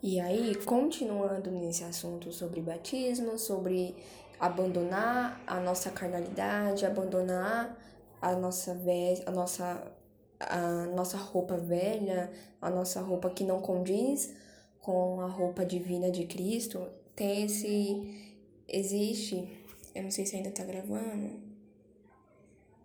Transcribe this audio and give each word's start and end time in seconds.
E 0.00 0.20
aí, 0.20 0.54
continuando 0.64 1.50
nesse 1.50 1.82
assunto 1.82 2.30
sobre 2.30 2.60
batismo, 2.60 3.36
sobre 3.36 3.96
abandonar 4.38 5.42
a 5.44 5.58
nossa 5.58 5.90
carnalidade, 5.90 6.86
abandonar 6.86 7.76
a 8.22 8.36
nossa 8.36 8.74
ve 8.74 9.22
a 9.26 9.30
nossa 9.32 9.92
a 10.38 10.86
nossa 10.86 11.16
roupa 11.16 11.56
velha, 11.56 12.30
a 12.62 12.70
nossa 12.70 13.00
roupa 13.00 13.28
que 13.28 13.42
não 13.42 13.60
condiz 13.60 14.36
com 14.80 15.20
a 15.20 15.26
roupa 15.26 15.66
divina 15.66 16.12
de 16.12 16.26
Cristo, 16.26 16.88
tem 17.16 17.44
esse 17.44 18.38
existe, 18.68 19.66
eu 19.96 20.04
não 20.04 20.12
sei 20.12 20.24
se 20.24 20.36
ainda 20.36 20.52
tá 20.52 20.64
gravando. 20.64 21.40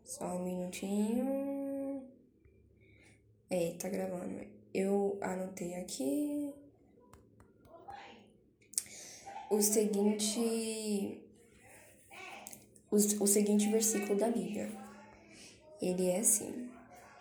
Só 0.04 0.26
um 0.26 0.44
minutinho. 0.44 2.04
É, 3.50 3.76
tá 3.80 3.88
gravando. 3.88 4.42
Eu 4.74 5.18
anotei 5.22 5.76
aqui 5.76 6.54
o 9.54 9.62
seguinte 9.62 11.22
o, 12.90 12.96
o 12.96 13.28
seguinte 13.28 13.70
versículo 13.70 14.18
da 14.18 14.30
Bíblia. 14.30 14.70
Ele 15.82 16.10
é 16.10 16.20
assim: 16.20 16.70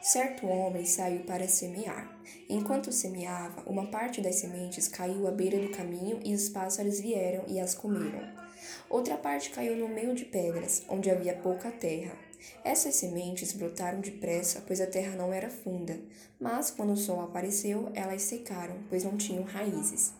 Certo 0.00 0.46
homem 0.46 0.84
saiu 0.84 1.24
para 1.24 1.46
semear. 1.46 2.18
Enquanto 2.48 2.90
semeava, 2.92 3.62
uma 3.66 3.86
parte 3.86 4.20
das 4.20 4.36
sementes 4.36 4.88
caiu 4.88 5.26
à 5.26 5.30
beira 5.30 5.58
do 5.58 5.70
caminho 5.70 6.20
e 6.24 6.34
os 6.34 6.48
pássaros 6.48 7.00
vieram 7.00 7.44
e 7.48 7.60
as 7.60 7.74
comeram. 7.74 8.22
Outra 8.88 9.16
parte 9.16 9.50
caiu 9.50 9.76
no 9.76 9.88
meio 9.88 10.14
de 10.14 10.24
pedras, 10.24 10.82
onde 10.88 11.10
havia 11.10 11.34
pouca 11.34 11.70
terra. 11.70 12.16
Essas 12.64 12.96
sementes 12.96 13.52
brotaram 13.52 14.00
depressa, 14.00 14.62
pois 14.66 14.80
a 14.80 14.86
terra 14.86 15.16
não 15.16 15.32
era 15.32 15.50
funda, 15.50 15.98
mas 16.40 16.70
quando 16.70 16.92
o 16.92 16.96
sol 16.96 17.20
apareceu, 17.20 17.90
elas 17.94 18.22
secaram, 18.22 18.76
pois 18.88 19.04
não 19.04 19.16
tinham 19.16 19.44
raízes. 19.44 20.12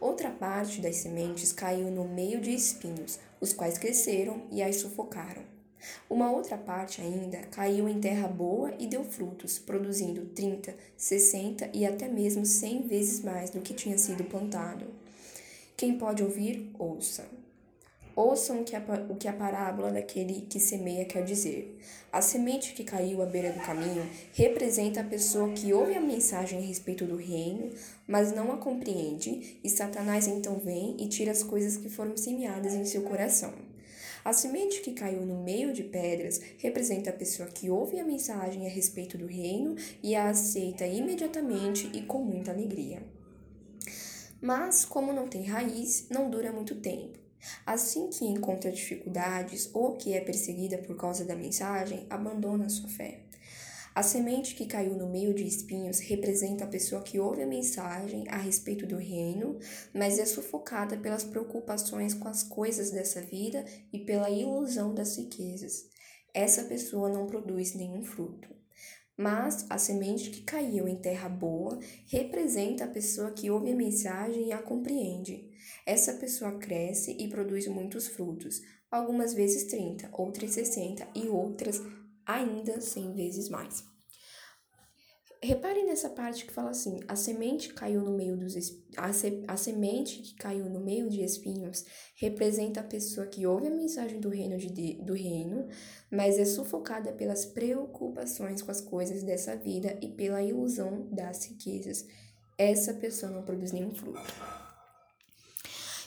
Outra 0.00 0.30
parte 0.30 0.80
das 0.80 0.96
sementes 0.96 1.52
caiu 1.52 1.90
no 1.90 2.06
meio 2.06 2.40
de 2.40 2.50
espinhos, 2.50 3.18
os 3.40 3.52
quais 3.52 3.78
cresceram 3.78 4.42
e 4.50 4.62
as 4.62 4.76
sufocaram. 4.76 5.42
Uma 6.08 6.30
outra 6.30 6.58
parte 6.58 7.00
ainda 7.00 7.38
caiu 7.50 7.88
em 7.88 8.00
terra 8.00 8.28
boa 8.28 8.74
e 8.78 8.86
deu 8.86 9.04
frutos, 9.04 9.58
produzindo 9.58 10.26
30, 10.26 10.74
60 10.96 11.70
e 11.72 11.86
até 11.86 12.08
mesmo 12.08 12.44
100 12.44 12.82
vezes 12.82 13.20
mais 13.22 13.50
do 13.50 13.60
que 13.60 13.74
tinha 13.74 13.96
sido 13.96 14.24
plantado. 14.24 14.86
Quem 15.76 15.96
pode 15.96 16.22
ouvir, 16.22 16.70
ouça. 16.78 17.39
Ouçam 18.22 18.60
o 18.60 18.64
que, 18.64 18.76
a, 18.76 18.82
o 19.08 19.16
que 19.16 19.26
a 19.26 19.32
parábola 19.32 19.90
daquele 19.90 20.42
que 20.42 20.60
semeia 20.60 21.06
quer 21.06 21.24
dizer. 21.24 21.80
A 22.12 22.20
semente 22.20 22.74
que 22.74 22.84
caiu 22.84 23.22
à 23.22 23.24
beira 23.24 23.50
do 23.50 23.60
caminho 23.60 24.06
representa 24.34 25.00
a 25.00 25.04
pessoa 25.04 25.54
que 25.54 25.72
ouve 25.72 25.94
a 25.94 26.02
mensagem 26.02 26.58
a 26.58 26.60
respeito 26.60 27.06
do 27.06 27.16
reino, 27.16 27.70
mas 28.06 28.30
não 28.30 28.52
a 28.52 28.58
compreende, 28.58 29.58
e 29.64 29.70
Satanás 29.70 30.26
então 30.28 30.58
vem 30.58 30.96
e 31.00 31.08
tira 31.08 31.32
as 31.32 31.42
coisas 31.42 31.78
que 31.78 31.88
foram 31.88 32.14
semeadas 32.14 32.74
em 32.74 32.84
seu 32.84 33.00
coração. 33.04 33.54
A 34.22 34.34
semente 34.34 34.82
que 34.82 34.92
caiu 34.92 35.24
no 35.24 35.42
meio 35.42 35.72
de 35.72 35.84
pedras 35.84 36.42
representa 36.58 37.08
a 37.08 37.14
pessoa 37.14 37.48
que 37.48 37.70
ouve 37.70 37.98
a 37.98 38.04
mensagem 38.04 38.66
a 38.66 38.68
respeito 38.68 39.16
do 39.16 39.24
reino 39.24 39.76
e 40.02 40.14
a 40.14 40.28
aceita 40.28 40.86
imediatamente 40.86 41.90
e 41.94 42.02
com 42.02 42.18
muita 42.18 42.50
alegria. 42.50 43.02
Mas, 44.42 44.84
como 44.84 45.10
não 45.10 45.26
tem 45.26 45.44
raiz, 45.44 46.06
não 46.10 46.28
dura 46.28 46.52
muito 46.52 46.74
tempo. 46.74 47.29
Assim 47.64 48.08
que 48.08 48.24
encontra 48.24 48.70
dificuldades 48.70 49.70
ou 49.72 49.96
que 49.96 50.12
é 50.12 50.20
perseguida 50.20 50.78
por 50.78 50.96
causa 50.96 51.24
da 51.24 51.36
mensagem, 51.36 52.06
abandona 52.10 52.68
sua 52.68 52.88
fé. 52.88 53.20
A 53.92 54.02
semente 54.04 54.54
que 54.54 54.66
caiu 54.66 54.94
no 54.94 55.08
meio 55.08 55.34
de 55.34 55.44
espinhos 55.44 55.98
representa 55.98 56.64
a 56.64 56.68
pessoa 56.68 57.02
que 57.02 57.18
ouve 57.18 57.42
a 57.42 57.46
mensagem 57.46 58.24
a 58.28 58.36
respeito 58.36 58.86
do 58.86 58.96
reino, 58.96 59.58
mas 59.92 60.18
é 60.18 60.24
sufocada 60.24 60.96
pelas 60.96 61.24
preocupações 61.24 62.14
com 62.14 62.28
as 62.28 62.42
coisas 62.42 62.92
dessa 62.92 63.20
vida 63.20 63.64
e 63.92 63.98
pela 63.98 64.30
ilusão 64.30 64.94
das 64.94 65.16
riquezas. 65.16 65.88
Essa 66.32 66.64
pessoa 66.64 67.08
não 67.08 67.26
produz 67.26 67.74
nenhum 67.74 68.04
fruto. 68.04 68.59
Mas 69.20 69.66
a 69.68 69.76
semente 69.76 70.30
que 70.30 70.40
caiu 70.40 70.88
em 70.88 70.96
terra 70.96 71.28
boa 71.28 71.78
representa 72.06 72.84
a 72.84 72.88
pessoa 72.88 73.30
que 73.32 73.50
ouve 73.50 73.70
a 73.70 73.76
mensagem 73.76 74.46
e 74.46 74.52
a 74.52 74.62
compreende. 74.62 75.46
Essa 75.84 76.14
pessoa 76.14 76.56
cresce 76.56 77.14
e 77.18 77.28
produz 77.28 77.66
muitos 77.68 78.08
frutos, 78.08 78.62
algumas 78.90 79.34
vezes 79.34 79.64
30, 79.64 80.08
outras 80.10 80.52
60 80.52 81.06
e 81.14 81.28
outras 81.28 81.82
ainda 82.24 82.80
100 82.80 83.12
vezes 83.12 83.50
mais. 83.50 83.89
Reparem 85.42 85.86
nessa 85.86 86.10
parte 86.10 86.44
que 86.44 86.52
fala 86.52 86.70
assim: 86.70 87.00
a 87.08 87.16
semente 87.16 87.72
caiu 87.72 88.02
no 88.02 88.12
meio 88.12 88.36
dos 88.36 88.54
a, 88.94 89.10
se, 89.10 89.42
a 89.48 89.56
semente 89.56 90.20
que 90.20 90.34
caiu 90.34 90.66
no 90.68 90.80
meio 90.80 91.08
de 91.08 91.22
espinhos 91.22 91.86
representa 92.16 92.80
a 92.80 92.84
pessoa 92.84 93.26
que 93.26 93.46
ouve 93.46 93.66
a 93.66 93.70
mensagem 93.70 94.20
do 94.20 94.28
reino 94.28 94.58
de, 94.58 94.94
do 95.02 95.14
reino, 95.14 95.66
mas 96.10 96.38
é 96.38 96.44
sufocada 96.44 97.10
pelas 97.12 97.46
preocupações 97.46 98.60
com 98.60 98.70
as 98.70 98.82
coisas 98.82 99.22
dessa 99.22 99.56
vida 99.56 99.98
e 100.02 100.08
pela 100.08 100.42
ilusão 100.42 101.08
das 101.10 101.46
riquezas. 101.46 102.06
Essa 102.58 102.92
pessoa 102.92 103.32
não 103.32 103.42
produz 103.42 103.72
nenhum 103.72 103.94
fruto. 103.94 104.20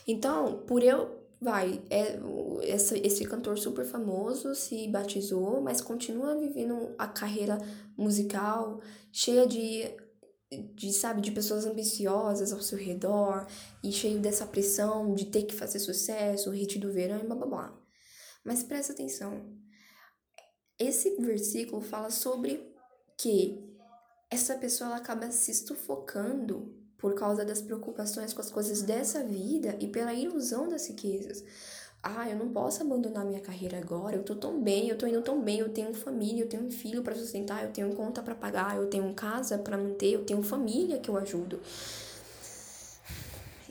Então, 0.08 0.60
por 0.68 0.84
eu 0.84 1.23
vai, 1.44 1.84
é, 1.90 2.18
essa, 2.64 2.98
esse 2.98 3.26
cantor 3.26 3.58
super 3.58 3.86
famoso 3.86 4.56
se 4.56 4.88
batizou, 4.88 5.62
mas 5.62 5.82
continua 5.82 6.38
vivendo 6.40 6.96
a 6.98 7.08
carreira 7.08 7.58
musical 7.98 8.82
cheia 9.12 9.46
de, 9.46 9.84
de, 10.74 10.94
sabe, 10.94 11.22
de 11.22 11.32
pessoas 11.32 11.66
ambiciosas 11.66 12.54
ao 12.54 12.62
seu 12.62 12.78
redor 12.78 13.46
e 13.84 13.92
cheio 13.92 14.20
dessa 14.20 14.48
pressão 14.48 15.14
de 15.14 15.26
ter 15.26 15.44
que 15.44 15.54
fazer 15.54 15.80
sucesso, 15.80 16.50
o 16.50 16.54
hit 16.54 16.80
do 16.80 16.92
verão 16.92 17.20
e 17.20 17.28
blá 17.28 17.36
blá 17.36 17.48
blá. 17.48 17.84
Mas 18.46 18.64
presta 18.64 18.94
atenção, 18.94 19.56
esse 20.80 21.16
versículo 21.18 21.82
fala 21.82 22.10
sobre 22.10 22.74
que 23.18 23.62
essa 24.30 24.56
pessoa 24.56 24.90
ela 24.90 24.98
acaba 24.98 25.30
se 25.32 25.54
sufocando 25.54 26.83
por 27.04 27.16
causa 27.16 27.44
das 27.44 27.62
preocupações 27.62 28.32
com 28.32 28.40
as 28.40 28.50
coisas 28.50 28.82
dessa 28.82 29.22
vida 29.26 29.76
e 29.78 29.88
pela 29.88 30.14
ilusão 30.14 30.70
das 30.70 30.88
riquezas. 30.88 31.44
Ah, 32.02 32.30
eu 32.30 32.38
não 32.38 32.48
posso 32.48 32.82
abandonar 32.82 33.26
minha 33.26 33.42
carreira 33.42 33.78
agora, 33.78 34.16
eu 34.16 34.24
tô 34.24 34.34
tão 34.36 34.64
bem, 34.64 34.88
eu 34.88 34.98
tô 34.98 35.06
indo 35.06 35.22
tão 35.22 35.42
bem, 35.42 35.60
eu 35.60 35.68
tenho 35.68 35.94
família, 35.94 36.46
eu 36.46 36.48
tenho 36.48 36.64
um 36.64 36.72
filho 36.72 37.04
para 37.04 37.14
sustentar, 37.14 37.62
eu 37.66 37.74
tenho 37.74 37.94
conta 37.94 38.24
para 38.24 38.34
pagar, 38.34 38.78
eu 38.78 38.88
tenho 38.88 39.14
casa 39.14 39.58
para 39.58 39.78
manter, 39.78 40.14
eu 40.14 40.24
tenho 40.24 40.42
família 40.42 40.98
que 40.98 41.10
eu 41.10 41.18
ajudo. 41.18 41.60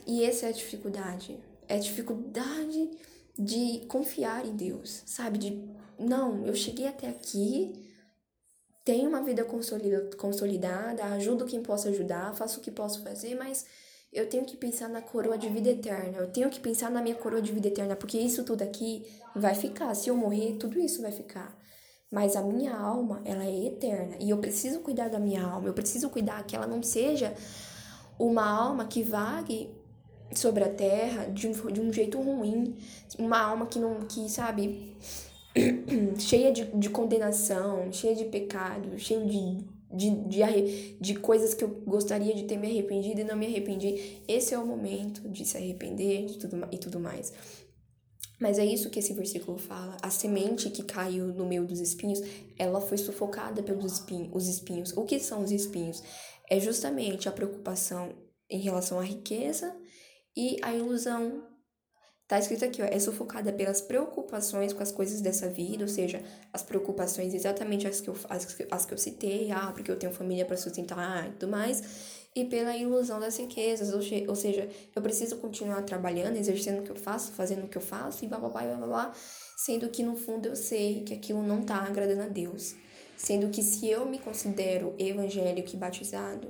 E 0.06 0.22
essa 0.24 0.44
é 0.44 0.48
a 0.50 0.52
dificuldade. 0.52 1.38
É 1.66 1.76
a 1.76 1.80
dificuldade 1.80 2.90
de 3.38 3.86
confiar 3.88 4.44
em 4.44 4.54
Deus, 4.54 5.04
sabe? 5.06 5.38
De 5.38 5.68
não, 5.98 6.46
eu 6.46 6.54
cheguei 6.54 6.86
até 6.86 7.08
aqui, 7.08 7.72
tenho 8.84 9.08
uma 9.08 9.22
vida 9.22 9.44
consolidada, 9.44 11.04
ajudo 11.04 11.44
quem 11.44 11.62
posso 11.62 11.88
ajudar, 11.88 12.34
faço 12.34 12.58
o 12.58 12.62
que 12.62 12.70
posso 12.70 13.02
fazer, 13.02 13.34
mas 13.36 13.64
eu 14.12 14.28
tenho 14.28 14.44
que 14.44 14.56
pensar 14.56 14.88
na 14.88 15.00
coroa 15.00 15.38
de 15.38 15.48
vida 15.48 15.70
eterna. 15.70 16.18
Eu 16.18 16.30
tenho 16.30 16.50
que 16.50 16.60
pensar 16.60 16.90
na 16.90 17.00
minha 17.00 17.14
coroa 17.14 17.40
de 17.40 17.50
vida 17.50 17.68
eterna, 17.68 17.96
porque 17.96 18.18
isso 18.18 18.44
tudo 18.44 18.62
aqui 18.62 19.06
vai 19.34 19.54
ficar. 19.54 19.94
Se 19.94 20.10
eu 20.10 20.16
morrer, 20.16 20.56
tudo 20.58 20.78
isso 20.78 21.00
vai 21.00 21.12
ficar. 21.12 21.56
Mas 22.10 22.36
a 22.36 22.42
minha 22.42 22.76
alma, 22.76 23.22
ela 23.24 23.44
é 23.44 23.66
eterna. 23.68 24.16
E 24.20 24.28
eu 24.28 24.36
preciso 24.36 24.80
cuidar 24.80 25.08
da 25.08 25.18
minha 25.18 25.42
alma. 25.42 25.68
Eu 25.68 25.72
preciso 25.72 26.10
cuidar 26.10 26.44
que 26.44 26.54
ela 26.54 26.66
não 26.66 26.82
seja 26.82 27.34
uma 28.18 28.46
alma 28.46 28.84
que 28.84 29.02
vague 29.02 29.70
sobre 30.34 30.62
a 30.62 30.68
terra 30.68 31.24
de 31.26 31.48
um, 31.48 31.52
de 31.72 31.80
um 31.80 31.90
jeito 31.90 32.20
ruim. 32.20 32.76
Uma 33.18 33.40
alma 33.40 33.64
que 33.64 33.78
não, 33.78 34.00
que, 34.02 34.28
sabe, 34.28 34.94
cheia 36.18 36.52
de, 36.52 36.64
de 36.64 36.90
condenação, 36.90 37.92
cheia 37.92 38.14
de 38.14 38.24
pecado, 38.24 38.98
cheia 38.98 39.24
de, 39.24 39.58
de, 39.92 40.10
de, 40.28 40.96
de 41.00 41.14
coisas 41.16 41.54
que 41.54 41.64
eu 41.64 41.68
gostaria 41.68 42.34
de 42.34 42.44
ter 42.44 42.56
me 42.56 42.68
arrependido 42.68 43.20
e 43.20 43.24
não 43.24 43.36
me 43.36 43.46
arrependi. 43.46 44.22
Esse 44.26 44.54
é 44.54 44.58
o 44.58 44.66
momento 44.66 45.28
de 45.28 45.44
se 45.44 45.56
arrepender 45.56 46.26
de 46.26 46.38
tudo, 46.38 46.68
e 46.70 46.78
tudo 46.78 46.98
mais. 46.98 47.32
Mas 48.40 48.58
é 48.58 48.64
isso 48.64 48.90
que 48.90 48.98
esse 48.98 49.12
versículo 49.12 49.56
fala. 49.56 49.96
A 50.02 50.10
semente 50.10 50.68
que 50.68 50.82
caiu 50.82 51.28
no 51.28 51.46
meio 51.46 51.64
dos 51.64 51.78
espinhos, 51.78 52.20
ela 52.58 52.80
foi 52.80 52.98
sufocada 52.98 53.62
pelos 53.62 53.92
espinhos, 53.92 54.30
os 54.32 54.48
espinhos. 54.48 54.92
O 54.96 55.04
que 55.04 55.20
são 55.20 55.44
os 55.44 55.52
espinhos? 55.52 56.02
É 56.50 56.58
justamente 56.58 57.28
a 57.28 57.32
preocupação 57.32 58.12
em 58.50 58.58
relação 58.58 58.98
à 58.98 59.04
riqueza 59.04 59.72
e 60.36 60.56
a 60.60 60.74
ilusão 60.74 61.51
Tá 62.32 62.38
escrito 62.38 62.64
aqui, 62.64 62.80
ó, 62.80 62.86
é 62.86 62.98
sufocada 62.98 63.52
pelas 63.52 63.82
preocupações 63.82 64.72
com 64.72 64.82
as 64.82 64.90
coisas 64.90 65.20
dessa 65.20 65.50
vida, 65.50 65.84
ou 65.84 65.88
seja, 65.88 66.22
as 66.50 66.62
preocupações 66.62 67.34
exatamente 67.34 67.86
as 67.86 68.00
que 68.00 68.08
eu, 68.08 68.16
as, 68.26 68.56
as 68.70 68.86
que 68.86 68.94
eu 68.94 68.96
citei, 68.96 69.52
ah, 69.52 69.70
porque 69.74 69.90
eu 69.90 69.98
tenho 69.98 70.10
família 70.14 70.46
para 70.46 70.56
sustentar 70.56 71.28
e 71.28 71.32
tudo 71.32 71.50
mais, 71.50 71.82
e 72.34 72.46
pela 72.46 72.74
ilusão 72.74 73.20
das 73.20 73.36
riquezas, 73.36 73.92
ou, 73.92 74.00
ou 74.30 74.34
seja, 74.34 74.66
eu 74.96 75.02
preciso 75.02 75.36
continuar 75.36 75.82
trabalhando, 75.82 76.38
exercendo 76.38 76.78
o 76.80 76.82
que 76.82 76.90
eu 76.90 76.96
faço, 76.96 77.32
fazendo 77.32 77.66
o 77.66 77.68
que 77.68 77.76
eu 77.76 77.82
faço, 77.82 78.24
e 78.24 78.28
blá 78.28 78.38
blá 78.38 78.48
blá 78.48 78.76
blá 78.76 78.86
blá, 78.86 79.12
sendo 79.54 79.90
que 79.90 80.02
no 80.02 80.16
fundo 80.16 80.48
eu 80.48 80.56
sei 80.56 81.02
que 81.02 81.12
aquilo 81.12 81.42
não 81.42 81.62
tá 81.62 81.82
agradando 81.82 82.22
a 82.22 82.28
Deus. 82.28 82.74
Sendo 83.14 83.50
que 83.50 83.62
se 83.62 83.90
eu 83.90 84.06
me 84.06 84.18
considero 84.18 84.94
evangélico 84.98 85.74
e 85.74 85.76
batizado, 85.76 86.48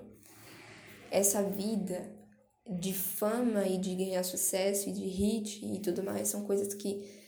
essa 1.10 1.42
vida 1.42 2.21
de 2.68 2.92
fama 2.92 3.66
e 3.66 3.76
de 3.76 3.94
ganhar 3.94 4.22
sucesso 4.22 4.88
e 4.88 4.92
de 4.92 5.04
hit 5.04 5.64
e 5.64 5.80
tudo 5.80 6.02
mais 6.02 6.28
são 6.28 6.44
coisas 6.44 6.74
que 6.74 7.22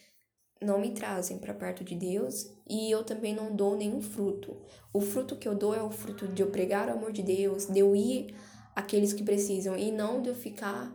não 0.61 0.81
me 0.81 0.93
trazem 0.93 1.39
para 1.39 1.53
perto 1.53 1.85
de 1.85 1.95
Deus 1.95 2.51
e 2.69 2.91
eu 2.91 3.05
também 3.05 3.35
não 3.35 3.55
dou 3.55 3.77
nenhum 3.77 4.01
fruto. 4.01 4.57
O 4.93 5.01
fruto 5.01 5.37
que 5.37 5.49
eu 5.49 5.55
dou 5.55 5.75
é 5.75 5.83
o 5.83 5.91
fruto 5.91 6.27
de 6.29 6.43
eu 6.43 6.51
pregar 6.51 6.89
o 6.89 6.93
amor 6.93 7.13
de 7.13 7.23
Deus, 7.23 7.67
de 7.67 7.81
eu 7.81 7.95
ir 7.95 8.35
àqueles 8.75 9.13
que 9.13 9.23
precisam 9.23 9.77
e 9.77 9.91
não 9.91 10.23
de 10.23 10.31
eu 10.31 10.35
ficar 10.35 10.93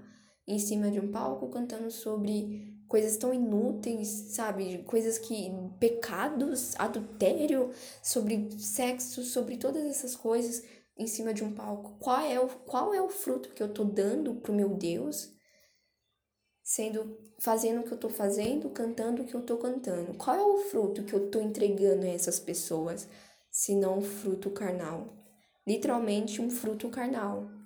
em 0.47 0.57
cima 0.57 0.89
de 0.89 0.99
um 0.99 1.11
palco 1.11 1.47
cantando 1.49 1.91
sobre 1.91 2.79
coisas 2.87 3.17
tão 3.17 3.31
inúteis, 3.31 4.07
sabe? 4.07 4.79
Coisas 4.79 5.19
que. 5.19 5.51
pecados, 5.79 6.73
adultério, 6.77 7.69
sobre 8.01 8.49
sexo, 8.57 9.23
sobre 9.23 9.57
todas 9.57 9.85
essas 9.85 10.15
coisas 10.15 10.63
em 10.99 11.07
cima 11.07 11.33
de 11.33 11.43
um 11.43 11.53
palco. 11.53 11.97
Qual 11.99 12.19
é 12.21 12.39
o, 12.39 12.47
qual 12.47 12.93
é 12.93 13.01
o 13.01 13.09
fruto 13.09 13.49
que 13.49 13.63
eu 13.63 13.73
tô 13.73 13.83
dando 13.83 14.35
pro 14.35 14.53
meu 14.53 14.69
Deus? 14.69 15.33
Sendo. 16.61 17.17
fazendo 17.39 17.81
o 17.81 17.83
que 17.83 17.93
eu 17.93 17.97
tô 17.97 18.09
fazendo, 18.09 18.69
cantando 18.69 19.23
o 19.23 19.25
que 19.25 19.33
eu 19.33 19.41
tô 19.41 19.57
cantando. 19.57 20.13
Qual 20.15 20.35
é 20.35 20.43
o 20.43 20.59
fruto 20.69 21.03
que 21.03 21.13
eu 21.13 21.31
tô 21.31 21.41
entregando 21.41 22.05
a 22.05 22.09
essas 22.09 22.39
pessoas? 22.39 23.07
Se 23.49 23.73
não 23.73 23.99
o 23.99 24.01
fruto 24.01 24.51
carnal. 24.51 25.07
Literalmente 25.65 26.41
um 26.41 26.51
fruto 26.51 26.89
carnal 26.89 27.58